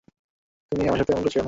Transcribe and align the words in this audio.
তুমি 0.71 0.83
আমার 0.83 0.99
সাথে 0.99 1.11
এমন 1.11 1.23
করছো 1.23 1.31
কেন? 1.31 1.39